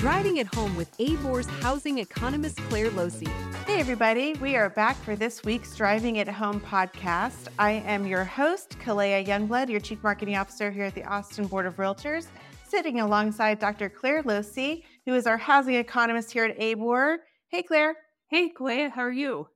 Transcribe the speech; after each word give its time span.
Driving 0.00 0.38
it 0.38 0.46
home 0.54 0.74
with 0.76 0.90
ABOR's 0.96 1.46
housing 1.62 1.98
economist 1.98 2.56
Clare 2.70 2.88
Losey. 2.88 3.28
Hey, 3.66 3.80
everybody. 3.80 4.32
We 4.40 4.56
are 4.56 4.70
back 4.70 4.96
for 4.96 5.14
this 5.14 5.44
week's 5.44 5.76
Driving 5.76 6.16
It 6.16 6.26
Home 6.26 6.58
podcast. 6.58 7.48
I 7.58 7.72
am 7.72 8.06
your 8.06 8.24
host, 8.24 8.78
Kalea 8.78 9.26
Youngblood, 9.26 9.68
your 9.68 9.78
Chief 9.78 10.02
Marketing 10.02 10.38
Officer 10.38 10.70
here 10.70 10.86
at 10.86 10.94
the 10.94 11.04
Austin 11.04 11.46
Board 11.46 11.66
of 11.66 11.76
Realtors, 11.76 12.28
sitting 12.66 13.00
alongside 13.00 13.58
Dr. 13.58 13.90
Clare 13.90 14.22
Losey, 14.22 14.84
who 15.04 15.12
is 15.12 15.26
our 15.26 15.36
housing 15.36 15.74
economist 15.74 16.32
here 16.32 16.46
at 16.46 16.58
ABOR. 16.58 17.18
Hey, 17.48 17.62
Clare. 17.62 17.94
Hey, 18.30 18.48
Clare. 18.48 18.88
How 18.88 19.02
are 19.02 19.12
you? 19.12 19.48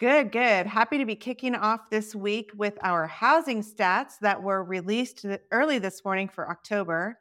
Good, 0.00 0.32
good. 0.32 0.66
Happy 0.66 0.98
to 0.98 1.06
be 1.06 1.14
kicking 1.14 1.54
off 1.54 1.88
this 1.88 2.16
week 2.16 2.50
with 2.56 2.76
our 2.82 3.06
housing 3.06 3.62
stats 3.62 4.14
that 4.22 4.42
were 4.42 4.64
released 4.64 5.24
early 5.52 5.78
this 5.78 6.04
morning 6.04 6.28
for 6.28 6.50
October. 6.50 7.20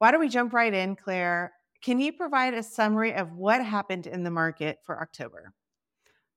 Why 0.00 0.10
don't 0.10 0.20
we 0.20 0.28
jump 0.28 0.52
right 0.52 0.74
in, 0.74 0.96
Clare? 0.96 1.52
Can 1.82 1.98
you 1.98 2.12
provide 2.12 2.54
a 2.54 2.62
summary 2.62 3.14
of 3.14 3.32
what 3.32 3.64
happened 3.64 4.06
in 4.06 4.22
the 4.22 4.30
market 4.30 4.78
for 4.84 5.00
October? 5.00 5.52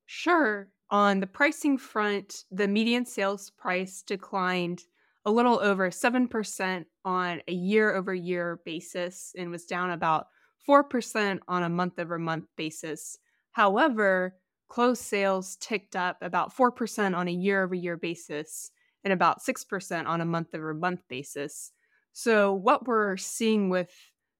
Sure. 0.05 0.70
On 0.90 1.20
the 1.20 1.27
pricing 1.27 1.77
front, 1.77 2.44
the 2.52 2.67
median 2.67 3.05
sales 3.05 3.50
price 3.50 4.03
declined 4.03 4.84
a 5.26 5.31
little 5.31 5.59
over 5.59 5.90
7% 5.90 6.86
on 7.05 7.41
a 7.48 7.53
year 7.53 7.95
over 7.95 8.14
year 8.14 8.62
basis 8.66 9.34
and 9.38 9.50
was 9.50 9.66
down 9.66 9.91
about 9.91 10.27
4% 10.67 11.40
on 11.48 11.64
a 11.64 11.70
month 11.70 12.00
over 12.00 12.20
month 12.20 12.45
basis. 12.55 13.17
However, 13.52 14.36
closed 14.67 15.02
sales 15.02 15.58
ticked 15.59 15.95
up 15.95 16.17
about 16.22 16.55
4% 16.55 17.16
on 17.16 17.28
a 17.28 17.31
year 17.31 17.64
over 17.64 17.75
year 17.75 17.98
basis 17.98 18.72
and 19.03 19.12
about 19.14 19.41
6% 19.41 20.08
on 20.08 20.22
a 20.22 20.25
month 20.25 20.55
over 20.55 20.73
month 20.73 21.02
basis. 21.09 21.72
So, 22.14 22.53
what 22.53 22.88
we're 22.88 23.17
seeing 23.17 23.70
with 23.70 23.91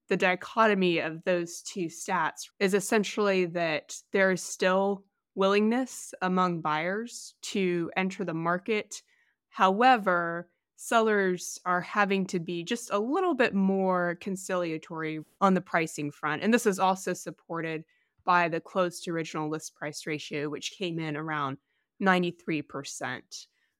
the 0.08 0.16
dichotomy 0.16 0.98
of 0.98 1.22
those 1.24 1.62
two 1.62 1.86
stats 1.86 2.48
is 2.58 2.74
essentially 2.74 3.46
that 3.46 3.96
there 4.12 4.30
is 4.32 4.42
still 4.42 5.04
willingness 5.34 6.14
among 6.22 6.60
buyers 6.60 7.34
to 7.42 7.90
enter 7.96 8.24
the 8.24 8.34
market. 8.34 9.02
However, 9.48 10.48
sellers 10.76 11.58
are 11.64 11.80
having 11.80 12.26
to 12.26 12.38
be 12.38 12.62
just 12.62 12.90
a 12.92 12.98
little 12.98 13.34
bit 13.34 13.54
more 13.54 14.18
conciliatory 14.20 15.20
on 15.40 15.54
the 15.54 15.60
pricing 15.60 16.10
front. 16.10 16.42
And 16.42 16.52
this 16.52 16.66
is 16.66 16.78
also 16.78 17.12
supported 17.14 17.84
by 18.24 18.48
the 18.48 18.60
closed 18.60 19.04
to 19.04 19.10
original 19.10 19.48
list 19.50 19.74
price 19.74 20.06
ratio, 20.06 20.48
which 20.48 20.74
came 20.76 20.98
in 20.98 21.16
around 21.16 21.58
93%. 22.02 23.20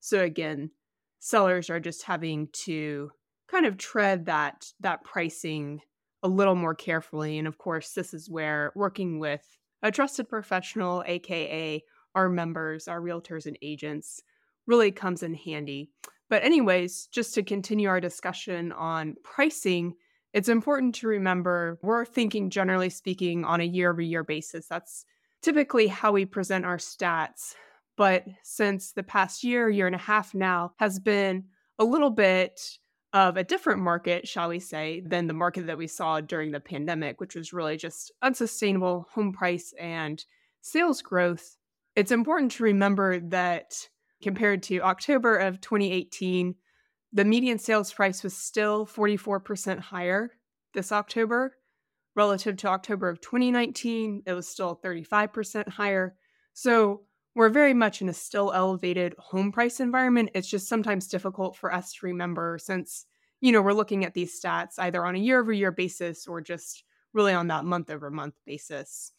So 0.00 0.20
again, 0.20 0.70
sellers 1.18 1.70
are 1.70 1.80
just 1.80 2.02
having 2.02 2.48
to 2.52 3.10
kind 3.48 3.66
of 3.66 3.78
tread 3.78 4.26
that 4.26 4.66
that 4.80 5.04
pricing 5.04 5.80
a 6.24 6.28
little 6.28 6.56
more 6.56 6.74
carefully. 6.74 7.38
And 7.38 7.46
of 7.46 7.58
course, 7.58 7.92
this 7.92 8.12
is 8.12 8.28
where 8.28 8.72
working 8.74 9.20
with 9.20 9.46
a 9.82 9.92
trusted 9.92 10.28
professional, 10.28 11.04
aka 11.06 11.84
our 12.16 12.28
members, 12.28 12.88
our 12.88 13.00
realtors 13.00 13.46
and 13.46 13.58
agents, 13.60 14.22
really 14.66 14.90
comes 14.90 15.22
in 15.22 15.34
handy. 15.34 15.90
But, 16.30 16.42
anyways, 16.42 17.08
just 17.12 17.34
to 17.34 17.42
continue 17.42 17.88
our 17.88 18.00
discussion 18.00 18.72
on 18.72 19.16
pricing, 19.22 19.94
it's 20.32 20.48
important 20.48 20.94
to 20.96 21.08
remember 21.08 21.78
we're 21.82 22.04
thinking, 22.04 22.50
generally 22.50 22.88
speaking, 22.88 23.44
on 23.44 23.60
a 23.60 23.64
year 23.64 23.90
over 23.90 24.00
year 24.00 24.24
basis. 24.24 24.66
That's 24.66 25.04
typically 25.42 25.86
how 25.86 26.12
we 26.12 26.24
present 26.24 26.64
our 26.64 26.78
stats. 26.78 27.54
But 27.96 28.24
since 28.42 28.92
the 28.92 29.02
past 29.02 29.44
year, 29.44 29.68
year 29.68 29.86
and 29.86 29.94
a 29.94 29.98
half 29.98 30.34
now 30.34 30.72
has 30.78 30.98
been 30.98 31.44
a 31.78 31.84
little 31.84 32.10
bit 32.10 32.60
of 33.14 33.36
a 33.36 33.44
different 33.44 33.80
market, 33.80 34.26
shall 34.26 34.48
we 34.48 34.58
say, 34.58 35.00
than 35.06 35.28
the 35.28 35.32
market 35.32 35.68
that 35.68 35.78
we 35.78 35.86
saw 35.86 36.20
during 36.20 36.50
the 36.50 36.58
pandemic, 36.58 37.20
which 37.20 37.36
was 37.36 37.52
really 37.52 37.76
just 37.76 38.10
unsustainable 38.20 39.06
home 39.12 39.32
price 39.32 39.72
and 39.78 40.24
sales 40.60 41.00
growth. 41.00 41.56
It's 41.94 42.10
important 42.10 42.50
to 42.52 42.64
remember 42.64 43.20
that 43.20 43.88
compared 44.20 44.64
to 44.64 44.80
October 44.80 45.36
of 45.36 45.60
2018, 45.60 46.56
the 47.12 47.24
median 47.24 47.60
sales 47.60 47.92
price 47.92 48.24
was 48.24 48.36
still 48.36 48.84
44% 48.84 49.78
higher 49.78 50.32
this 50.74 50.90
October 50.90 51.54
relative 52.16 52.56
to 52.56 52.68
October 52.68 53.08
of 53.08 53.20
2019. 53.20 54.24
It 54.26 54.32
was 54.32 54.48
still 54.48 54.80
35% 54.84 55.68
higher. 55.68 56.16
So 56.52 57.02
we're 57.34 57.48
very 57.48 57.74
much 57.74 58.00
in 58.00 58.08
a 58.08 58.14
still 58.14 58.52
elevated 58.52 59.14
home 59.18 59.50
price 59.52 59.80
environment. 59.80 60.30
It's 60.34 60.48
just 60.48 60.68
sometimes 60.68 61.08
difficult 61.08 61.56
for 61.56 61.72
us 61.72 61.92
to 61.94 62.06
remember 62.06 62.58
since, 62.60 63.06
you 63.40 63.52
know, 63.52 63.62
we're 63.62 63.72
looking 63.72 64.04
at 64.04 64.14
these 64.14 64.40
stats 64.40 64.74
either 64.78 65.04
on 65.04 65.14
a 65.14 65.18
year 65.18 65.40
over 65.40 65.52
year 65.52 65.72
basis 65.72 66.26
or 66.26 66.40
just 66.40 66.84
really 67.12 67.32
on 67.32 67.48
that 67.48 67.64
month 67.64 67.90
over 67.90 68.10
month 68.10 68.34
basis. 68.46 69.12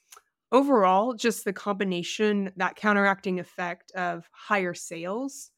Overall, 0.52 1.14
just 1.14 1.44
the 1.44 1.54
combination, 1.54 2.52
that 2.58 2.76
counteracting 2.76 3.40
effect 3.40 3.92
of 3.94 4.30
higher 4.32 4.74
sales, 4.74 5.52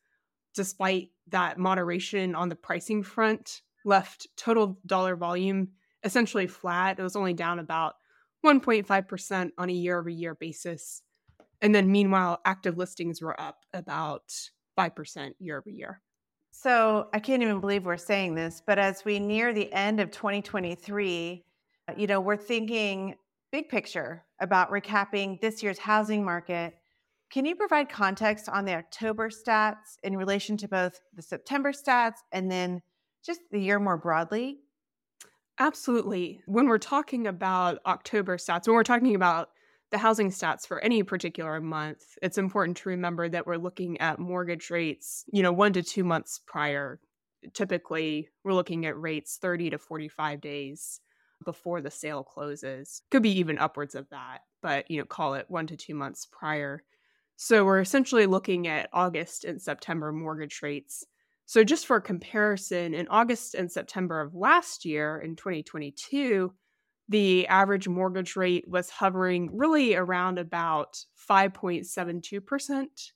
despite 0.56 1.10
that 1.28 1.58
moderation 1.58 2.36
on 2.36 2.50
the 2.50 2.56
pricing 2.56 3.04
front, 3.04 3.62
left 3.86 4.28
total 4.38 4.80
dollar 4.86 5.16
volume 5.16 5.70
essentially 6.04 6.48
flat. 6.48 7.00
It 7.00 7.04
was 7.04 7.16
only 7.16 7.34
down 7.34 7.60
about 7.60 7.96
1.5% 8.46 9.52
on 9.58 9.70
a 9.70 9.74
year 9.74 10.00
over 10.00 10.10
year 10.10 10.36
basis 10.36 11.02
and 11.62 11.74
then 11.74 11.92
meanwhile, 11.92 12.40
active 12.46 12.78
listings 12.78 13.22
were 13.22 13.40
up 13.40 13.66
about 13.74 14.32
5% 14.78 15.34
year 15.40 15.58
over 15.58 15.70
year. 15.70 16.02
So 16.60 17.08
I 17.14 17.20
can't 17.20 17.44
even 17.44 17.60
believe 17.60 17.86
we're 17.86 17.98
saying 17.98 18.34
this, 18.34 18.64
but 18.66 18.80
as 18.80 19.06
we 19.06 19.20
near 19.20 19.54
the 19.54 19.72
end 19.72 20.00
of 20.00 20.10
2023, 20.10 21.46
uh, 21.88 21.94
you 21.96 22.08
know, 22.08 22.20
we're 22.20 22.36
thinking 22.36 23.14
big 23.52 23.70
picture 23.70 24.26
about 24.40 24.72
recapping 24.72 25.40
this 25.40 25.62
year's 25.62 25.78
housing 25.78 26.26
market. 26.26 26.74
Can 27.30 27.46
you 27.46 27.56
provide 27.56 27.90
context 27.90 28.50
on 28.50 28.66
the 28.66 28.74
October 28.74 29.30
stats 29.30 30.00
in 30.02 30.18
relation 30.18 30.58
to 30.58 30.68
both 30.68 31.00
the 31.14 31.22
September 31.22 31.72
stats 31.72 32.22
and 32.32 32.50
then 32.50 32.82
just 33.24 33.42
the 33.52 33.62
year 33.62 33.78
more 33.78 33.98
broadly? 33.98 34.58
Absolutely. 35.60 36.42
When 36.48 36.68
we're 36.68 36.80
talking 36.80 37.28
about 37.28 37.78
October 37.86 38.38
stats, 38.38 38.66
when 38.66 38.74
we're 38.74 38.84
talking 38.84 39.14
about 39.14 39.50
the 39.92 39.98
housing 39.98 40.30
stats 40.30 40.68
for 40.68 40.80
any 40.82 41.04
particular 41.04 41.62
month, 41.62 42.04
it's 42.22 42.38
important 42.38 42.78
to 42.78 42.90
remember 42.90 43.30
that 43.30 43.48
we're 43.48 43.58
looking 43.58 44.00
at 44.02 44.20
mortgage 44.20 44.70
rates, 44.70 45.24
you 45.32 45.42
know, 45.42 45.54
one 45.54 45.74
to 45.74 45.84
two 45.84 46.04
months 46.04 46.42
prior. 46.46 47.00
Typically, 47.54 48.30
we're 48.44 48.54
looking 48.54 48.86
at 48.86 49.00
rates 49.00 49.38
30 49.42 49.72
to 49.72 49.78
45 49.78 50.42
days 50.42 51.00
before 51.46 51.82
the 51.82 51.92
sale 51.92 52.24
closes. 52.24 53.02
Could 53.12 53.24
be 53.24 53.40
even 53.40 53.58
upwards 53.58 53.96
of 53.96 54.10
that, 54.10 54.40
but, 54.62 54.90
you 54.92 55.00
know, 55.00 55.06
call 55.06 55.36
it 55.36 55.46
one 55.48 55.68
to 55.68 55.78
two 55.78 55.96
months 55.96 56.28
prior. 56.32 56.84
So 57.38 57.64
we're 57.64 57.82
essentially 57.82 58.26
looking 58.26 58.68
at 58.68 58.90
August 58.92 59.46
and 59.46 59.62
September 59.62 60.12
mortgage 60.12 60.60
rates. 60.62 61.06
So, 61.46 61.64
just 61.64 61.86
for 61.86 62.02
comparison, 62.02 62.94
in 62.94 63.08
August 63.08 63.56
and 63.56 63.72
September 63.72 64.20
of 64.20 64.36
last 64.36 64.84
year 64.84 65.20
in 65.20 65.38
2022, 65.38 66.52
the 67.10 67.48
average 67.48 67.88
mortgage 67.88 68.36
rate 68.36 68.66
was 68.68 68.90
hovering 68.90 69.50
really 69.54 69.96
around 69.96 70.40
about 70.40 71.04
5.72%. 71.30 73.12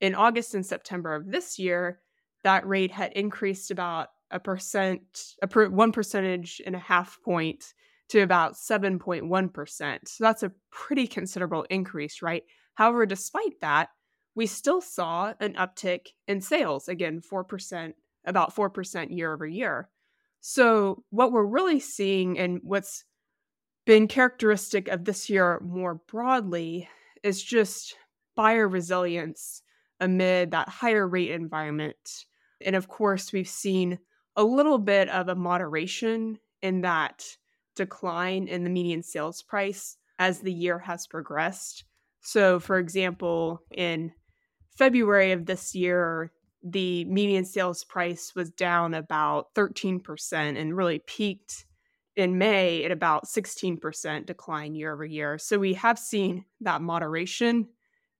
In 0.00 0.14
August 0.14 0.54
and 0.54 0.64
September 0.64 1.14
of 1.14 1.30
this 1.30 1.58
year, 1.58 2.00
that 2.44 2.66
rate 2.66 2.90
had 2.90 3.12
increased 3.12 3.70
about 3.70 4.08
a 4.30 4.40
percent, 4.40 5.34
a 5.42 5.46
per, 5.46 5.68
one 5.68 5.92
percentage 5.92 6.60
and 6.64 6.74
a 6.74 6.80
half 6.80 7.18
point 7.24 7.74
to 8.08 8.20
about 8.20 8.54
7.1%. 8.54 9.98
So 10.06 10.24
that's 10.24 10.42
a 10.42 10.52
pretty 10.70 11.06
considerable 11.06 11.66
increase, 11.70 12.22
right? 12.22 12.44
However, 12.74 13.06
despite 13.06 13.60
that, 13.60 13.88
we 14.34 14.46
still 14.46 14.80
saw 14.80 15.32
an 15.40 15.54
uptick 15.54 16.08
in 16.28 16.40
sales, 16.40 16.88
again, 16.88 17.20
4%, 17.20 17.92
about 18.26 18.54
4% 18.54 19.16
year 19.16 19.32
over 19.32 19.46
year. 19.46 19.88
So, 20.40 21.02
what 21.10 21.32
we're 21.32 21.46
really 21.46 21.80
seeing 21.80 22.38
and 22.38 22.60
what's 22.62 23.04
been 23.86 24.08
characteristic 24.08 24.88
of 24.88 25.04
this 25.04 25.30
year 25.30 25.60
more 25.64 25.94
broadly 25.94 26.88
is 27.22 27.42
just 27.42 27.96
buyer 28.34 28.68
resilience 28.68 29.62
amid 30.00 30.50
that 30.50 30.68
higher 30.68 31.08
rate 31.08 31.30
environment. 31.30 32.26
And 32.60 32.76
of 32.76 32.88
course, 32.88 33.32
we've 33.32 33.48
seen 33.48 33.98
a 34.34 34.44
little 34.44 34.78
bit 34.78 35.08
of 35.08 35.28
a 35.28 35.34
moderation 35.34 36.38
in 36.60 36.82
that 36.82 37.24
decline 37.76 38.48
in 38.48 38.64
the 38.64 38.70
median 38.70 39.02
sales 39.02 39.42
price 39.42 39.96
as 40.18 40.40
the 40.40 40.52
year 40.52 40.78
has 40.80 41.06
progressed. 41.06 41.84
So, 42.20 42.58
for 42.58 42.78
example, 42.78 43.62
in 43.70 44.12
February 44.76 45.32
of 45.32 45.46
this 45.46 45.74
year, 45.74 46.32
the 46.62 47.04
median 47.04 47.44
sales 47.44 47.84
price 47.84 48.32
was 48.34 48.50
down 48.50 48.94
about 48.94 49.54
13% 49.54 50.60
and 50.60 50.76
really 50.76 50.98
peaked 50.98 51.65
in 52.16 52.38
May 52.38 52.82
at 52.84 52.90
about 52.90 53.26
16% 53.26 54.26
decline 54.26 54.74
year 54.74 54.92
over 54.92 55.04
year. 55.04 55.38
So 55.38 55.58
we 55.58 55.74
have 55.74 55.98
seen 55.98 56.44
that 56.62 56.80
moderation 56.80 57.68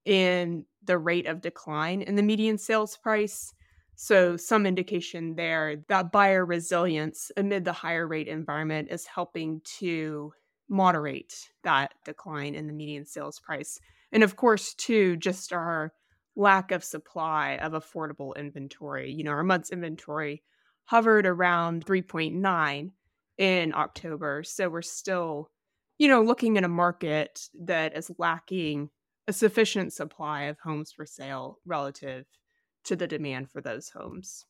in 0.05 0.65
the 0.85 0.99
rate 0.99 1.27
of 1.27 1.41
decline 1.41 2.03
in 2.03 2.15
the 2.15 2.23
median 2.23 2.59
sales 2.59 2.97
price. 2.97 3.53
So 3.97 4.37
some 4.37 4.67
indication 4.67 5.35
there 5.35 5.83
that 5.89 6.13
buyer 6.13 6.45
resilience 6.45 7.33
amid 7.37 7.65
the 7.65 7.73
higher 7.73 8.07
rate 8.07 8.29
environment 8.29 8.89
is 8.91 9.07
helping 9.07 9.63
to 9.79 10.33
moderate 10.69 11.51
that 11.65 11.95
decline 12.05 12.55
in 12.55 12.67
the 12.67 12.73
median 12.73 13.07
sales 13.07 13.41
price. 13.41 13.81
And 14.13 14.23
of 14.23 14.37
course, 14.37 14.75
too, 14.75 15.17
just 15.17 15.53
our 15.53 15.93
lack 16.37 16.71
of 16.71 16.85
supply 16.85 17.59
of 17.63 17.73
affordable 17.73 18.37
inventory. 18.37 19.11
You 19.11 19.25
know, 19.25 19.31
our 19.31 19.43
month's 19.43 19.71
inventory 19.71 20.43
hovered 20.85 21.27
around 21.27 21.85
3.9 21.87 22.91
in 23.39 23.75
October. 23.75 24.43
So 24.45 24.69
we're 24.69 24.83
still, 24.83 25.51
you 25.99 26.09
know, 26.09 26.23
looking 26.23 26.57
at 26.57 26.65
a 26.65 26.69
market 26.69 27.49
that 27.65 27.97
is 27.97 28.11
lacking 28.19 28.91
a 29.29 29.33
sufficient 29.33 29.93
supply 29.93 30.45
of 30.45 30.59
homes 30.63 30.93
for 30.93 31.05
sale 31.05 31.59
relative 31.67 32.27
to 32.85 32.97
the 32.97 33.07
demand 33.07 33.51
for 33.51 33.61
those 33.61 33.91
homes. 33.91 34.45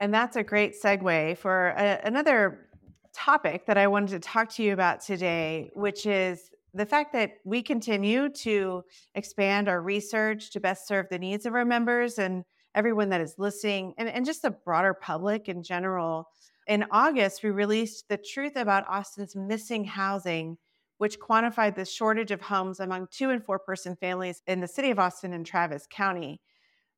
And 0.00 0.12
that's 0.12 0.36
a 0.36 0.42
great 0.42 0.74
segue 0.82 1.38
for 1.38 1.68
a, 1.68 2.00
another 2.04 2.68
topic 3.14 3.66
that 3.66 3.78
I 3.78 3.86
wanted 3.86 4.10
to 4.10 4.20
talk 4.20 4.50
to 4.54 4.62
you 4.62 4.72
about 4.72 5.00
today, 5.00 5.70
which 5.74 6.06
is 6.06 6.50
the 6.74 6.86
fact 6.86 7.12
that 7.12 7.34
we 7.44 7.62
continue 7.62 8.28
to 8.30 8.82
expand 9.14 9.68
our 9.68 9.80
research 9.80 10.50
to 10.50 10.60
best 10.60 10.88
serve 10.88 11.06
the 11.10 11.18
needs 11.18 11.46
of 11.46 11.54
our 11.54 11.64
members 11.64 12.18
and 12.18 12.44
everyone 12.74 13.10
that 13.10 13.20
is 13.20 13.34
listening 13.38 13.94
and, 13.98 14.08
and 14.08 14.24
just 14.24 14.42
the 14.42 14.50
broader 14.50 14.94
public 14.94 15.48
in 15.48 15.62
general. 15.62 16.28
In 16.72 16.86
August, 16.90 17.42
we 17.42 17.50
released 17.50 18.08
The 18.08 18.16
Truth 18.16 18.56
About 18.56 18.88
Austin's 18.88 19.36
Missing 19.36 19.84
Housing, 19.84 20.56
which 20.96 21.20
quantified 21.20 21.74
the 21.74 21.84
shortage 21.84 22.30
of 22.30 22.40
homes 22.40 22.80
among 22.80 23.08
two 23.10 23.28
and 23.28 23.44
four 23.44 23.58
person 23.58 23.94
families 23.94 24.40
in 24.46 24.60
the 24.60 24.66
city 24.66 24.90
of 24.90 24.98
Austin 24.98 25.34
and 25.34 25.44
Travis 25.44 25.86
County. 25.90 26.40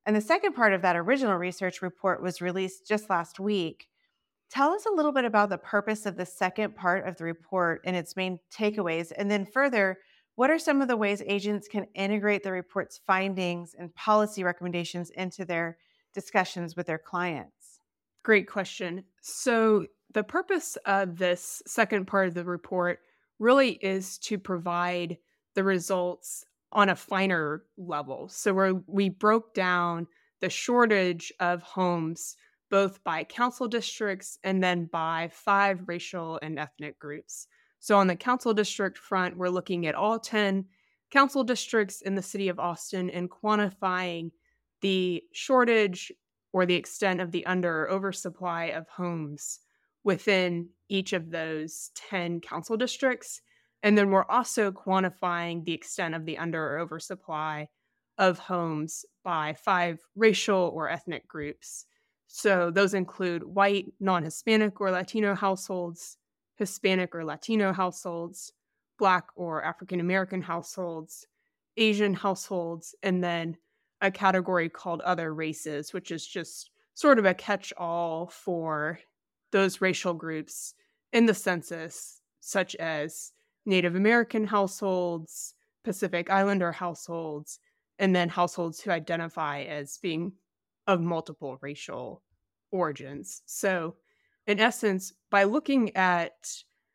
And 0.06 0.14
the 0.14 0.20
second 0.20 0.52
part 0.52 0.74
of 0.74 0.82
that 0.82 0.94
original 0.94 1.34
research 1.34 1.82
report 1.82 2.22
was 2.22 2.40
released 2.40 2.86
just 2.86 3.10
last 3.10 3.40
week. 3.40 3.88
Tell 4.48 4.70
us 4.70 4.86
a 4.86 4.94
little 4.94 5.10
bit 5.10 5.24
about 5.24 5.48
the 5.48 5.58
purpose 5.58 6.06
of 6.06 6.16
the 6.16 6.24
second 6.24 6.76
part 6.76 7.04
of 7.08 7.16
the 7.16 7.24
report 7.24 7.80
and 7.84 7.96
its 7.96 8.14
main 8.14 8.38
takeaways. 8.56 9.10
And 9.18 9.28
then, 9.28 9.44
further, 9.44 9.98
what 10.36 10.50
are 10.50 10.58
some 10.60 10.82
of 10.82 10.86
the 10.86 10.96
ways 10.96 11.20
agents 11.26 11.66
can 11.66 11.88
integrate 11.96 12.44
the 12.44 12.52
report's 12.52 13.00
findings 13.04 13.74
and 13.76 13.92
policy 13.96 14.44
recommendations 14.44 15.10
into 15.10 15.44
their 15.44 15.78
discussions 16.14 16.76
with 16.76 16.86
their 16.86 16.96
clients? 16.96 17.53
Great 18.24 18.48
question. 18.48 19.04
So, 19.20 19.86
the 20.14 20.24
purpose 20.24 20.78
of 20.86 21.18
this 21.18 21.62
second 21.66 22.06
part 22.06 22.28
of 22.28 22.34
the 22.34 22.44
report 22.44 23.00
really 23.38 23.72
is 23.72 24.16
to 24.18 24.38
provide 24.38 25.18
the 25.54 25.62
results 25.62 26.44
on 26.72 26.88
a 26.88 26.96
finer 26.96 27.64
level. 27.76 28.28
So, 28.30 28.54
we 28.54 28.72
we 28.86 29.08
broke 29.10 29.52
down 29.52 30.06
the 30.40 30.48
shortage 30.48 31.32
of 31.38 31.62
homes 31.62 32.36
both 32.70 33.04
by 33.04 33.24
council 33.24 33.68
districts 33.68 34.38
and 34.42 34.64
then 34.64 34.86
by 34.86 35.28
five 35.30 35.82
racial 35.86 36.38
and 36.42 36.58
ethnic 36.58 36.98
groups. 36.98 37.46
So, 37.78 37.98
on 37.98 38.06
the 38.06 38.16
council 38.16 38.54
district 38.54 38.96
front, 38.96 39.36
we're 39.36 39.50
looking 39.50 39.86
at 39.86 39.94
all 39.94 40.18
10 40.18 40.64
council 41.10 41.44
districts 41.44 42.00
in 42.00 42.14
the 42.14 42.22
city 42.22 42.48
of 42.48 42.58
Austin 42.58 43.10
and 43.10 43.30
quantifying 43.30 44.30
the 44.80 45.22
shortage 45.32 46.10
or 46.54 46.64
the 46.64 46.76
extent 46.76 47.20
of 47.20 47.32
the 47.32 47.44
under 47.46 47.82
or 47.82 47.90
oversupply 47.90 48.66
of 48.66 48.86
homes 48.88 49.58
within 50.04 50.68
each 50.88 51.12
of 51.12 51.30
those 51.30 51.90
10 51.96 52.40
council 52.40 52.76
districts. 52.76 53.42
And 53.82 53.98
then 53.98 54.10
we're 54.10 54.24
also 54.26 54.70
quantifying 54.70 55.64
the 55.64 55.72
extent 55.72 56.14
of 56.14 56.24
the 56.24 56.38
under 56.38 56.62
or 56.64 56.78
oversupply 56.78 57.68
of 58.18 58.38
homes 58.38 59.04
by 59.24 59.54
five 59.54 59.98
racial 60.14 60.70
or 60.72 60.88
ethnic 60.88 61.26
groups. 61.26 61.86
So 62.28 62.70
those 62.70 62.94
include 62.94 63.42
white, 63.42 63.86
non 63.98 64.22
Hispanic 64.22 64.80
or 64.80 64.92
Latino 64.92 65.34
households, 65.34 66.18
Hispanic 66.54 67.16
or 67.16 67.24
Latino 67.24 67.72
households, 67.72 68.52
Black 68.96 69.26
or 69.34 69.64
African 69.64 69.98
American 69.98 70.42
households, 70.42 71.26
Asian 71.76 72.14
households, 72.14 72.94
and 73.02 73.24
then 73.24 73.56
a 74.04 74.10
category 74.10 74.68
called 74.68 75.00
other 75.00 75.34
races, 75.34 75.94
which 75.94 76.10
is 76.10 76.26
just 76.26 76.70
sort 76.92 77.18
of 77.18 77.24
a 77.24 77.34
catch 77.34 77.72
all 77.78 78.26
for 78.28 78.98
those 79.50 79.80
racial 79.80 80.12
groups 80.12 80.74
in 81.12 81.24
the 81.24 81.34
census, 81.34 82.20
such 82.40 82.76
as 82.76 83.32
Native 83.64 83.94
American 83.94 84.46
households, 84.46 85.54
Pacific 85.84 86.28
Islander 86.30 86.70
households, 86.70 87.58
and 87.98 88.14
then 88.14 88.28
households 88.28 88.80
who 88.80 88.90
identify 88.90 89.62
as 89.62 89.98
being 90.02 90.32
of 90.86 91.00
multiple 91.00 91.56
racial 91.62 92.22
origins. 92.70 93.40
So, 93.46 93.96
in 94.46 94.60
essence, 94.60 95.14
by 95.30 95.44
looking 95.44 95.96
at 95.96 96.32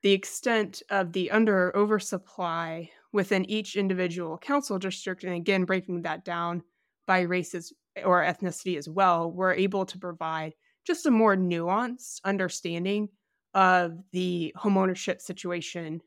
the 0.04 0.12
extent 0.12 0.84
of 0.92 1.12
the 1.14 1.32
under 1.32 1.76
oversupply 1.76 2.92
within 3.12 3.50
each 3.50 3.76
individual 3.76 4.38
council 4.38 4.78
district, 4.78 5.24
and 5.24 5.34
again, 5.34 5.66
breaking 5.66 6.04
that 6.04 6.24
down 6.24 6.62
by 7.10 7.22
races 7.22 7.74
or 8.06 8.24
ethnicity 8.24 8.78
as 8.78 8.88
well, 8.88 9.32
we're 9.32 9.56
able 9.56 9.84
to 9.84 9.98
provide 9.98 10.54
just 10.86 11.08
a 11.08 11.12
more 11.12 11.36
nuanced 11.36 12.22
understanding 12.24 13.10
of 13.56 13.94
the 14.12 14.54
homeownership 14.56 15.20
situation 15.20 16.02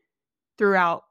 throughout 0.57 1.03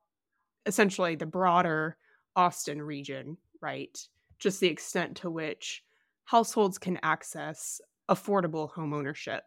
essentially 0.64 1.14
the 1.14 1.26
broader 1.26 1.98
Austin 2.34 2.80
region, 2.80 3.36
right? 3.60 3.98
Just 4.38 4.60
the 4.60 4.66
extent 4.66 5.18
to 5.18 5.30
which 5.30 5.84
households 6.24 6.78
can 6.78 6.98
access 7.02 7.78
affordable 8.10 8.72
homeownership. 8.72 9.40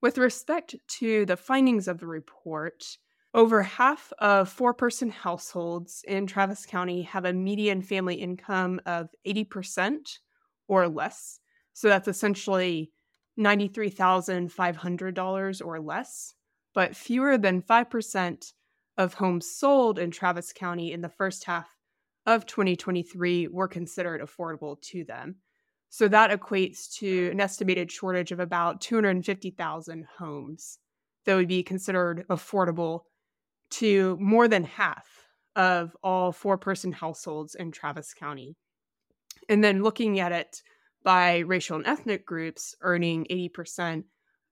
With 0.00 0.16
respect 0.16 0.74
to 1.00 1.26
the 1.26 1.36
findings 1.36 1.86
of 1.86 1.98
the 1.98 2.06
report, 2.06 2.96
over 3.34 3.62
half 3.62 4.10
of 4.20 4.48
four 4.48 4.72
person 4.72 5.10
households 5.10 6.04
in 6.06 6.26
Travis 6.26 6.64
County 6.64 7.02
have 7.02 7.24
a 7.24 7.32
median 7.32 7.82
family 7.82 8.14
income 8.14 8.80
of 8.86 9.08
80% 9.26 10.18
or 10.68 10.86
less. 10.88 11.40
So 11.72 11.88
that's 11.88 12.06
essentially 12.06 12.92
$93,500 13.38 15.66
or 15.66 15.80
less. 15.80 16.34
But 16.74 16.94
fewer 16.94 17.36
than 17.36 17.62
5% 17.62 18.52
of 18.96 19.14
homes 19.14 19.50
sold 19.50 19.98
in 19.98 20.12
Travis 20.12 20.52
County 20.52 20.92
in 20.92 21.00
the 21.00 21.08
first 21.08 21.42
half 21.44 21.66
of 22.26 22.46
2023 22.46 23.48
were 23.48 23.66
considered 23.66 24.20
affordable 24.20 24.80
to 24.82 25.02
them. 25.04 25.38
So 25.90 26.06
that 26.08 26.30
equates 26.30 26.92
to 26.98 27.30
an 27.30 27.40
estimated 27.40 27.90
shortage 27.90 28.30
of 28.30 28.38
about 28.38 28.80
250,000 28.80 30.06
homes 30.18 30.78
that 31.24 31.34
would 31.34 31.48
be 31.48 31.64
considered 31.64 32.24
affordable 32.28 33.00
to 33.78 34.16
more 34.20 34.48
than 34.48 34.64
half 34.64 35.06
of 35.56 35.96
all 36.02 36.32
four 36.32 36.58
person 36.58 36.92
households 36.92 37.54
in 37.54 37.70
Travis 37.72 38.14
County. 38.14 38.56
And 39.48 39.62
then 39.62 39.82
looking 39.82 40.20
at 40.20 40.32
it 40.32 40.62
by 41.02 41.38
racial 41.40 41.76
and 41.76 41.86
ethnic 41.86 42.24
groups 42.26 42.74
earning 42.80 43.26
80% 43.30 44.04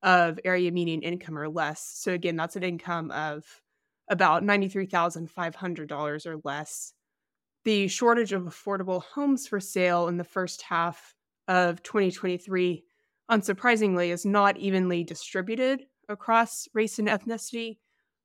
of 0.02 0.38
area 0.44 0.70
median 0.70 1.02
income 1.02 1.38
or 1.38 1.49
less. 1.49 1.92
So 1.94 2.12
again, 2.12 2.37
that's 2.37 2.56
an 2.56 2.62
income 2.62 3.11
of 3.11 3.44
about 4.08 4.42
$93,500 4.42 6.26
or 6.26 6.40
less. 6.44 6.92
The 7.64 7.87
shortage 7.88 8.32
of 8.32 8.42
affordable 8.42 9.02
homes 9.02 9.47
for 9.47 9.61
sale 9.61 10.08
in 10.08 10.16
the 10.16 10.25
first 10.25 10.62
half 10.62 11.14
of 11.47 11.82
2023, 11.85 12.85
unsurprisingly, 13.30 14.12
is 14.12 14.26
not 14.26 14.56
evenly 14.56 15.04
distributed 15.04 15.85
across 16.08 16.66
race 16.75 16.99
and 16.99 17.08
ethnicity. 17.08 17.78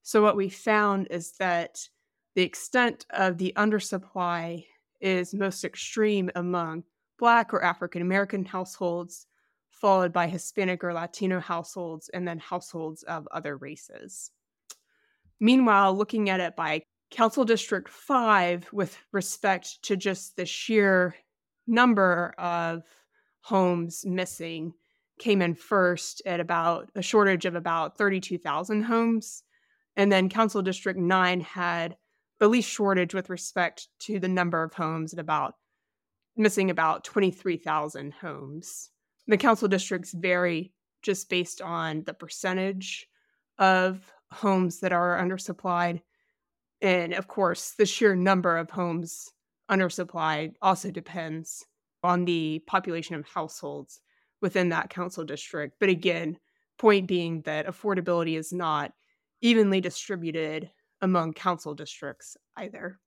So, 0.08 0.22
what 0.22 0.38
we 0.38 0.48
found 0.48 1.10
is 1.12 1.34
that 1.34 1.86
the 2.34 2.42
extent 2.42 3.06
of 3.10 3.38
the 3.38 3.52
undersupply 3.58 4.64
is 5.02 5.34
most 5.34 5.66
extreme 5.66 6.32
among 6.34 6.86
Black 7.20 7.54
or 7.54 7.62
African 7.62 8.02
American 8.02 8.46
households, 8.46 9.28
followed 9.70 10.14
by 10.14 10.28
Hispanic 10.28 10.82
or 10.82 10.94
Latino 10.94 11.42
households, 11.42 12.08
and 12.08 12.26
then 12.26 12.40
households 12.40 13.04
of 13.04 13.28
other 13.32 13.58
races. 13.58 14.32
Meanwhile, 15.42 15.98
looking 15.98 16.30
at 16.30 16.40
it 16.40 16.56
by 16.56 16.84
Council 17.12 17.44
District 17.44 17.90
5 17.90 18.72
with 18.72 18.98
respect 19.12 19.84
to 19.84 19.98
just 19.98 20.38
the 20.38 20.46
sheer 20.46 21.16
number 21.68 22.34
of 22.38 22.84
homes 23.42 24.06
missing 24.06 24.74
came 25.20 25.42
in 25.42 25.54
first 25.54 26.22
at 26.26 26.40
about 26.40 26.90
a 26.96 27.02
shortage 27.02 27.44
of 27.44 27.56
about 27.56 27.98
32,000 27.98 28.84
homes. 28.84 29.44
And 29.98 30.12
then 30.12 30.30
Council 30.30 30.62
District 30.62 30.98
9 30.98 31.42
had 31.42 31.98
the 32.40 32.48
least 32.48 32.70
shortage 32.70 33.16
with 33.16 33.32
respect 33.32 33.88
to 34.02 34.20
the 34.20 34.28
number 34.28 34.64
of 34.64 34.74
homes 34.74 35.12
at 35.12 35.20
about 35.20 35.56
missing 36.38 36.70
about 36.70 37.04
23,000 37.04 38.14
homes. 38.14 38.92
The 39.26 39.38
council 39.38 39.68
districts 39.68 40.14
vary 40.14 40.72
just 41.02 41.30
based 41.30 41.62
on 41.62 42.04
the 42.06 42.14
percentage 42.14 43.08
of 43.58 44.14
homes 44.32 44.80
that 44.82 44.94
are 44.94 45.20
undersupplied. 45.20 46.02
And 46.80 47.14
of 47.14 47.28
course, 47.28 47.74
the 47.78 47.88
sheer 47.88 48.16
number 48.16 48.56
of 48.56 48.70
homes 48.70 49.32
undersupplied 49.70 50.54
also 50.62 50.92
depends 50.92 51.66
on 52.04 52.26
the 52.26 52.64
population 52.68 53.16
of 53.16 53.28
households 53.28 54.00
within 54.42 54.70
that 54.70 54.92
council 54.92 55.26
district. 55.26 55.78
But 55.80 55.90
again, 55.90 56.38
point 56.78 57.08
being 57.08 57.42
that 57.42 57.66
affordability 57.66 58.38
is 58.38 58.54
not 58.54 58.92
evenly 59.42 59.82
distributed 59.82 60.70
among 61.02 61.34
council 61.34 61.74
districts 61.74 62.38
either. 62.56 63.00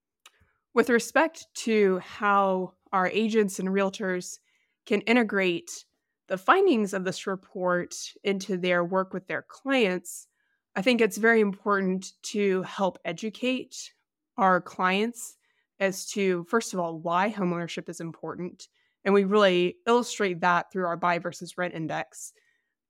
With 0.75 0.89
respect 0.89 1.47
to 1.57 1.99
how 1.99 2.75
our 2.93 3.09
agents 3.09 3.59
and 3.59 3.69
realtors 3.69 4.39
can 4.87 5.01
integrate 5.03 5.85
the 6.29 6.39
findings 6.39 6.95
of 6.95 7.05
this 7.05 7.27
report 7.27 7.95
into 8.23 8.57
their 8.57 8.85
work 8.85 9.13
with 9.13 9.27
their 9.27 9.43
clients, 9.43 10.29
I 10.77 10.83
think 10.83 11.01
it's 11.01 11.17
very 11.17 11.41
important 11.41 12.13
to 12.25 12.63
help 12.63 12.99
educate 13.05 13.93
our 14.37 14.61
clients 14.61 15.37
as 15.81 16.07
to, 16.11 16.45
first 16.49 16.73
of 16.73 16.79
all, 16.79 16.99
why 17.01 17.33
homeownership 17.33 17.89
is 17.89 18.01
important. 18.01 18.69
And 19.05 19.13
we 19.13 19.25
really 19.25 19.77
illustrate 19.87 20.41
that 20.43 20.71
through 20.71 20.85
our 20.87 20.97
buy 20.97 21.19
versus 21.19 21.59
rent 21.59 21.75
index. 21.75 22.33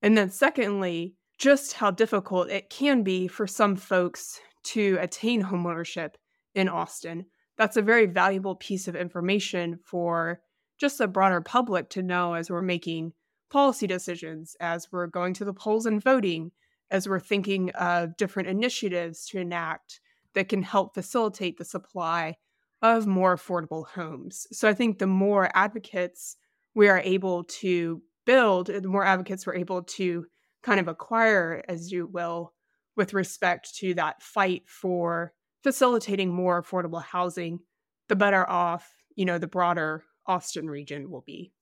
And 0.03 0.19
then, 0.19 0.31
secondly, 0.31 1.15
just 1.41 1.73
how 1.73 1.91
difficult 1.91 2.51
it 2.51 2.69
can 2.69 3.03
be 3.03 3.27
for 3.27 3.47
some 3.47 3.75
folks 3.75 4.39
to 4.63 4.99
attain 5.01 5.43
homeownership 5.43 6.11
in 6.55 6.69
Austin. 6.69 7.25
That's 7.57 7.79
a 7.79 7.83
very 7.83 8.05
valuable 8.05 8.55
piece 8.57 8.87
of 8.87 8.95
information 8.95 9.79
for 9.83 10.41
just 10.79 10.99
the 10.99 11.09
broader 11.09 11.41
public 11.41 11.89
to 11.91 12.03
know 12.03 12.35
as 12.35 12.51
we're 12.51 12.61
making 12.61 13.15
policy 13.51 13.87
decisions, 13.87 14.55
as 14.61 14.89
we're 14.93 15.07
going 15.07 15.33
to 15.35 15.47
the 15.47 15.55
polls 15.55 15.87
and 15.87 16.03
voting, 16.03 16.53
as 16.91 17.09
we're 17.09 17.19
thinking 17.19 17.71
of 17.71 18.19
different 18.19 18.51
initiatives 18.51 19.27
to 19.29 19.39
enact 19.39 20.01
that 20.35 20.51
can 20.51 20.63
help 20.63 20.93
facilitate 20.93 21.57
the 21.57 21.65
supply 21.65 22.37
of 22.83 23.07
more 23.07 23.35
affordable 23.35 23.87
homes. 23.89 24.47
So 24.53 24.69
I 24.69 24.75
think 24.75 24.99
the 24.99 25.07
more 25.07 25.51
advocates 25.55 26.37
we 26.75 26.89
are 26.89 27.01
able 27.03 27.45
to 27.45 28.03
build, 28.27 28.67
the 28.67 28.89
more 28.89 29.07
advocates 29.07 29.47
we're 29.47 29.55
able 29.55 29.83
to 29.83 30.27
kind 30.63 30.81
of 30.81 30.89
acquire, 30.89 31.63
as 31.69 31.91
you 31.91 32.07
will, 32.07 32.53
with 32.97 33.15
respect 33.15 33.75
to 33.77 33.95
that 33.95 34.23
fight 34.23 34.65
for 34.67 35.33
facilitating 35.63 36.33
more 36.33 36.63
affordable 36.63 37.03
housing, 37.03 37.61
the 38.09 38.17
better 38.17 38.49
off, 38.49 38.93
you 39.15 39.25
know, 39.25 39.39
the 39.39 39.47
broader 39.47 40.05
Austin 40.27 40.69
region 40.69 41.11
will 41.11 41.23
be. 41.27 41.53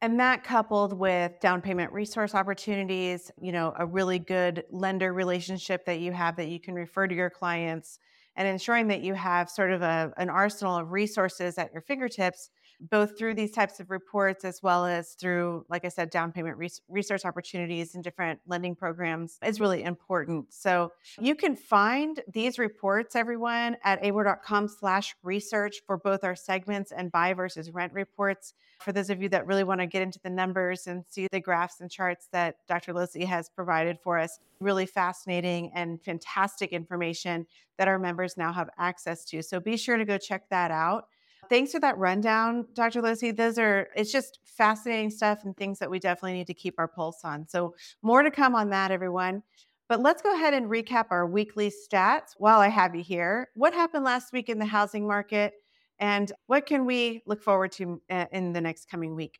And 0.00 0.20
that 0.20 0.44
coupled 0.44 0.92
with 0.92 1.40
down 1.40 1.62
payment 1.62 1.92
resource 1.92 2.34
opportunities, 2.34 3.30
you 3.40 3.52
know, 3.52 3.72
a 3.78 3.86
really 3.86 4.18
good 4.18 4.64
lender 4.70 5.14
relationship 5.14 5.86
that 5.86 6.00
you 6.00 6.12
have 6.12 6.36
that 6.36 6.48
you 6.48 6.60
can 6.60 6.74
refer 6.74 7.06
to 7.06 7.14
your 7.14 7.30
clients 7.30 7.98
and 8.36 8.46
ensuring 8.46 8.88
that 8.88 9.00
you 9.00 9.14
have 9.14 9.48
sort 9.48 9.70
of 9.70 9.80
a, 9.80 10.12
an 10.16 10.28
arsenal 10.28 10.76
of 10.76 10.92
resources 10.92 11.56
at 11.56 11.72
your 11.72 11.80
fingertips 11.80 12.50
both 12.80 13.18
through 13.18 13.34
these 13.34 13.50
types 13.50 13.80
of 13.80 13.90
reports 13.90 14.44
as 14.44 14.62
well 14.62 14.84
as 14.86 15.12
through, 15.12 15.64
like 15.68 15.84
I 15.84 15.88
said, 15.88 16.10
down 16.10 16.32
payment 16.32 16.56
res- 16.56 16.82
resource 16.88 17.24
opportunities 17.24 17.94
and 17.94 18.04
different 18.04 18.40
lending 18.46 18.74
programs 18.74 19.38
is 19.44 19.60
really 19.60 19.82
important. 19.82 20.52
So 20.52 20.92
you 21.20 21.34
can 21.34 21.56
find 21.56 22.20
these 22.32 22.58
reports, 22.58 23.16
everyone, 23.16 23.76
at 23.84 24.02
abor.com 24.02 24.68
slash 24.68 25.14
research 25.22 25.82
for 25.86 25.96
both 25.96 26.24
our 26.24 26.36
segments 26.36 26.92
and 26.92 27.10
buy 27.10 27.32
versus 27.32 27.70
rent 27.70 27.92
reports. 27.92 28.54
For 28.80 28.92
those 28.92 29.10
of 29.10 29.22
you 29.22 29.28
that 29.30 29.46
really 29.46 29.64
want 29.64 29.80
to 29.80 29.86
get 29.86 30.02
into 30.02 30.20
the 30.22 30.30
numbers 30.30 30.86
and 30.86 31.04
see 31.08 31.28
the 31.30 31.40
graphs 31.40 31.80
and 31.80 31.90
charts 31.90 32.28
that 32.32 32.56
Dr. 32.68 32.92
Losey 32.92 33.24
has 33.24 33.48
provided 33.48 33.98
for 34.02 34.18
us, 34.18 34.38
really 34.60 34.86
fascinating 34.86 35.70
and 35.74 36.02
fantastic 36.02 36.72
information 36.72 37.46
that 37.78 37.88
our 37.88 37.98
members 37.98 38.36
now 38.36 38.52
have 38.52 38.70
access 38.78 39.24
to. 39.26 39.42
So 39.42 39.60
be 39.60 39.76
sure 39.76 39.96
to 39.96 40.04
go 40.04 40.18
check 40.18 40.48
that 40.50 40.70
out. 40.70 41.08
Thanks 41.48 41.72
for 41.72 41.80
that 41.80 41.98
rundown, 41.98 42.66
Dr. 42.74 43.02
Losey. 43.02 43.36
Those 43.36 43.58
are, 43.58 43.88
it's 43.96 44.12
just 44.12 44.40
fascinating 44.44 45.10
stuff 45.10 45.44
and 45.44 45.56
things 45.56 45.78
that 45.78 45.90
we 45.90 45.98
definitely 45.98 46.34
need 46.34 46.46
to 46.46 46.54
keep 46.54 46.74
our 46.78 46.88
pulse 46.88 47.20
on. 47.24 47.46
So, 47.48 47.74
more 48.02 48.22
to 48.22 48.30
come 48.30 48.54
on 48.54 48.70
that, 48.70 48.90
everyone. 48.90 49.42
But 49.88 50.00
let's 50.00 50.22
go 50.22 50.34
ahead 50.34 50.54
and 50.54 50.66
recap 50.66 51.06
our 51.10 51.26
weekly 51.26 51.70
stats 51.70 52.32
while 52.38 52.60
I 52.60 52.68
have 52.68 52.94
you 52.94 53.02
here. 53.02 53.48
What 53.54 53.74
happened 53.74 54.04
last 54.04 54.32
week 54.32 54.48
in 54.48 54.58
the 54.58 54.64
housing 54.64 55.06
market, 55.06 55.54
and 55.98 56.32
what 56.46 56.66
can 56.66 56.86
we 56.86 57.22
look 57.26 57.42
forward 57.42 57.72
to 57.72 58.00
uh, 58.10 58.26
in 58.32 58.52
the 58.52 58.60
next 58.60 58.88
coming 58.88 59.14
week? 59.14 59.38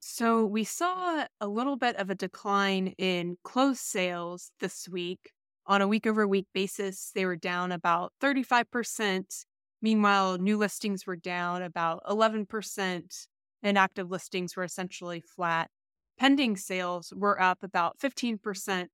So, 0.00 0.44
we 0.44 0.64
saw 0.64 1.26
a 1.40 1.46
little 1.46 1.76
bit 1.76 1.96
of 1.96 2.10
a 2.10 2.14
decline 2.14 2.94
in 2.98 3.36
closed 3.44 3.80
sales 3.80 4.52
this 4.60 4.88
week. 4.88 5.32
On 5.66 5.80
a 5.80 5.88
week 5.88 6.06
over 6.06 6.28
week 6.28 6.46
basis, 6.52 7.10
they 7.14 7.24
were 7.24 7.36
down 7.36 7.72
about 7.72 8.12
35%. 8.22 9.46
Meanwhile, 9.84 10.38
new 10.38 10.56
listings 10.56 11.06
were 11.06 11.14
down 11.14 11.60
about 11.60 12.02
11%, 12.08 13.26
and 13.62 13.76
active 13.76 14.10
listings 14.10 14.56
were 14.56 14.64
essentially 14.64 15.20
flat. 15.20 15.70
Pending 16.18 16.56
sales 16.56 17.12
were 17.14 17.38
up 17.38 17.62
about 17.62 17.98
15%, 17.98 18.88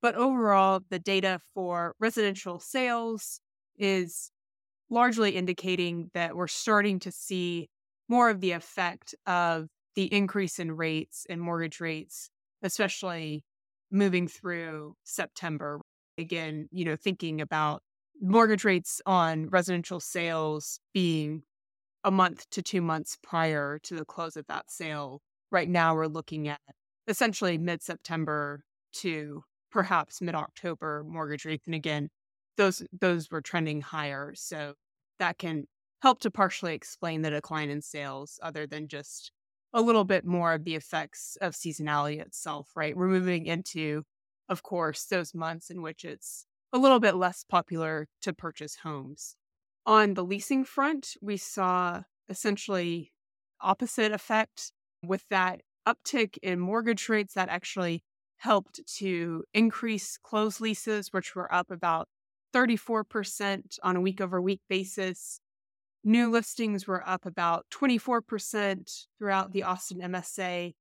but 0.00 0.14
overall, 0.14 0.82
the 0.88 1.00
data 1.00 1.40
for 1.52 1.96
residential 1.98 2.60
sales 2.60 3.40
is 3.76 4.30
largely 4.88 5.34
indicating 5.34 6.12
that 6.14 6.36
we're 6.36 6.46
starting 6.46 7.00
to 7.00 7.10
see 7.10 7.68
more 8.08 8.30
of 8.30 8.40
the 8.40 8.52
effect 8.52 9.16
of 9.26 9.66
the 9.96 10.04
increase 10.14 10.60
in 10.60 10.70
rates 10.70 11.26
and 11.28 11.40
mortgage 11.40 11.80
rates, 11.80 12.30
especially 12.62 13.42
moving 13.90 14.28
through 14.28 14.94
September. 15.02 15.80
Again, 16.18 16.68
you 16.70 16.84
know, 16.84 16.94
thinking 16.94 17.40
about 17.40 17.82
mortgage 18.20 18.64
rates 18.64 19.00
on 19.06 19.48
residential 19.48 20.00
sales 20.00 20.80
being 20.94 21.42
a 22.04 22.10
month 22.10 22.48
to 22.50 22.62
two 22.62 22.80
months 22.80 23.18
prior 23.22 23.78
to 23.82 23.94
the 23.94 24.04
close 24.04 24.36
of 24.36 24.46
that 24.46 24.70
sale. 24.70 25.20
Right 25.50 25.68
now, 25.68 25.94
we're 25.94 26.06
looking 26.06 26.48
at 26.48 26.60
essentially 27.08 27.58
mid 27.58 27.82
September 27.82 28.64
to 28.94 29.42
perhaps 29.70 30.20
mid 30.20 30.34
October 30.34 31.04
mortgage 31.06 31.44
rates. 31.44 31.66
And 31.66 31.74
again, 31.74 32.08
those 32.56 32.82
those 32.98 33.30
were 33.30 33.40
trending 33.40 33.80
higher. 33.80 34.32
So 34.34 34.74
that 35.18 35.38
can 35.38 35.64
help 36.02 36.20
to 36.20 36.30
partially 36.30 36.74
explain 36.74 37.22
the 37.22 37.30
decline 37.30 37.70
in 37.70 37.82
sales, 37.82 38.38
other 38.42 38.66
than 38.66 38.88
just 38.88 39.32
a 39.72 39.80
little 39.80 40.04
bit 40.04 40.24
more 40.24 40.54
of 40.54 40.64
the 40.64 40.74
effects 40.74 41.36
of 41.40 41.52
seasonality 41.54 42.20
itself, 42.20 42.70
right? 42.76 42.96
We're 42.96 43.08
moving 43.08 43.46
into, 43.46 44.04
of 44.48 44.62
course, 44.62 45.04
those 45.04 45.34
months 45.34 45.70
in 45.70 45.82
which 45.82 46.04
it's 46.04 46.46
a 46.72 46.78
little 46.78 47.00
bit 47.00 47.16
less 47.16 47.44
popular 47.48 48.08
to 48.22 48.32
purchase 48.32 48.76
homes. 48.82 49.36
On 49.84 50.14
the 50.14 50.24
leasing 50.24 50.64
front, 50.64 51.16
we 51.22 51.36
saw 51.36 52.02
essentially 52.28 53.12
opposite 53.60 54.12
effect 54.12 54.72
with 55.02 55.24
that 55.30 55.62
uptick 55.86 56.36
in 56.42 56.58
mortgage 56.58 57.08
rates 57.08 57.34
that 57.34 57.48
actually 57.48 58.02
helped 58.38 58.80
to 58.98 59.44
increase 59.54 60.18
closed 60.18 60.60
leases, 60.60 61.12
which 61.12 61.34
were 61.34 61.52
up 61.54 61.70
about 61.70 62.08
34% 62.52 63.78
on 63.82 63.96
a 63.96 64.00
week 64.00 64.20
over 64.20 64.40
week 64.40 64.60
basis. 64.68 65.40
New 66.02 66.30
listings 66.30 66.86
were 66.86 67.08
up 67.08 67.24
about 67.24 67.66
24% 67.72 69.06
throughout 69.18 69.52
the 69.52 69.62
Austin 69.62 70.00
MSA. 70.00 70.74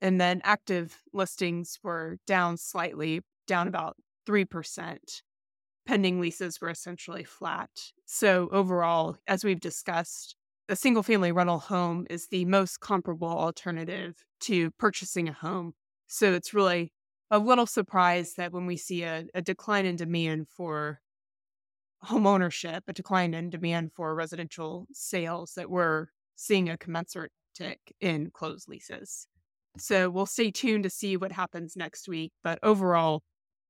And 0.00 0.20
then 0.20 0.40
active 0.44 1.02
listings 1.12 1.78
were 1.82 2.18
down 2.26 2.56
slightly, 2.56 3.20
down 3.46 3.68
about 3.68 3.96
3% 4.26 4.98
pending 5.86 6.20
leases 6.20 6.60
were 6.60 6.70
essentially 6.70 7.24
flat. 7.24 7.70
So, 8.06 8.48
overall, 8.52 9.16
as 9.26 9.44
we've 9.44 9.60
discussed, 9.60 10.36
a 10.68 10.76
single 10.76 11.02
family 11.02 11.32
rental 11.32 11.58
home 11.58 12.06
is 12.08 12.28
the 12.28 12.44
most 12.44 12.80
comparable 12.80 13.28
alternative 13.28 14.24
to 14.40 14.70
purchasing 14.72 15.28
a 15.28 15.32
home. 15.32 15.74
So, 16.06 16.32
it's 16.32 16.54
really 16.54 16.92
a 17.30 17.38
little 17.38 17.66
surprise 17.66 18.34
that 18.34 18.52
when 18.52 18.66
we 18.66 18.76
see 18.76 19.02
a, 19.02 19.24
a 19.34 19.42
decline 19.42 19.86
in 19.86 19.96
demand 19.96 20.48
for 20.48 21.00
home 22.02 22.26
ownership, 22.26 22.84
a 22.88 22.92
decline 22.92 23.34
in 23.34 23.50
demand 23.50 23.92
for 23.92 24.14
residential 24.14 24.86
sales, 24.92 25.54
that 25.56 25.70
we're 25.70 26.06
seeing 26.36 26.68
a 26.68 26.76
commensurate 26.76 27.32
tick 27.54 27.78
in 28.00 28.30
closed 28.30 28.68
leases. 28.68 29.26
So, 29.78 30.10
we'll 30.10 30.26
stay 30.26 30.50
tuned 30.50 30.84
to 30.84 30.90
see 30.90 31.16
what 31.16 31.32
happens 31.32 31.76
next 31.76 32.08
week. 32.08 32.32
But 32.44 32.58
overall, 32.62 33.22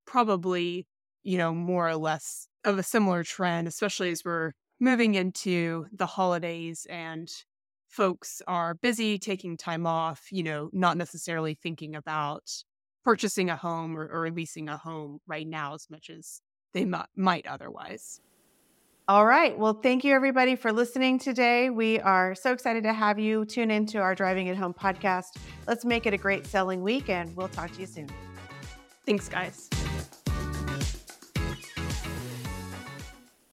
probably 0.07 0.87
you 1.23 1.38
know, 1.38 1.55
more 1.55 1.88
or 1.88 1.97
less 1.97 2.49
of 2.64 2.79
a 2.79 2.83
similar 2.83 3.23
trend, 3.23 3.69
especially 3.69 4.11
as 4.11 4.25
we're 4.25 4.52
moving 4.81 5.14
into 5.14 5.87
the 5.93 6.07
holidays 6.07 6.87
and 6.91 7.31
folks 7.88 8.41
are 8.47 8.75
busy 8.75 9.19
taking 9.19 9.57
time 9.57 9.87
off, 9.87 10.33
you 10.33 10.43
know, 10.43 10.71
not 10.73 10.97
necessarily 10.97 11.55
thinking 11.55 11.95
about 11.95 12.50
purchasing 13.05 13.50
a 13.50 13.57
home 13.57 13.97
or, 13.97 14.09
or 14.09 14.31
leasing 14.31 14.69
a 14.69 14.76
home 14.76 15.19
right 15.26 15.47
now 15.47 15.75
as 15.75 15.88
much 15.91 16.09
as 16.11 16.41
they 16.73 16.83
m- 16.83 17.05
might 17.17 17.47
otherwise. 17.47 18.21
All 19.09 19.26
right. 19.26 19.59
Well, 19.59 19.75
thank 19.75 20.05
you 20.05 20.14
everybody 20.14 20.55
for 20.55 20.73
listening 20.73 21.19
today. 21.19 21.71
We 21.71 21.99
are 22.00 22.35
so 22.35 22.52
excited 22.52 22.85
to 22.85 22.93
have 22.93 23.19
you 23.19 23.45
tune 23.45 23.71
into 23.71 23.99
our 23.99 24.14
Driving 24.14 24.47
It 24.47 24.57
Home 24.57 24.73
podcast. 24.73 25.37
Let's 25.67 25.85
make 25.85 26.07
it 26.07 26.14
a 26.14 26.19
great 26.19 26.47
selling 26.47 26.83
week 26.83 27.11
and 27.11 27.35
we'll 27.37 27.49
talk 27.49 27.73
to 27.73 27.81
you 27.81 27.87
soon. 27.87 28.09
Thanks, 29.05 29.29
guys. 29.29 29.69